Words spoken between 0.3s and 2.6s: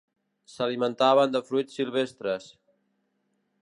S'alimentaven de fruits silvestres.